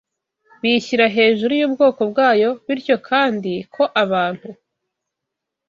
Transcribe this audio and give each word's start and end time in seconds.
bishyira 0.61 1.05
hejuru 1.17 1.53
y’ubwoko 1.59 2.01
bwayo, 2.11 2.49
bityo 2.65 2.95
kandi 3.09 3.51
ko 3.73 3.83
abantu 4.03 4.49